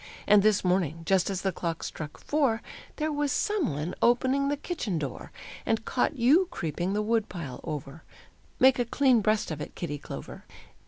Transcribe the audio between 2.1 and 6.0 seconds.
four, There was some one opening the kitchen door, And